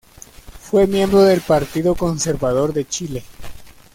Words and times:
Fue 0.59 0.87
miembro 0.87 1.21
del 1.21 1.41
Partido 1.41 1.93
Conservador 1.93 2.73
de 2.73 2.87
Chile. 2.87 3.23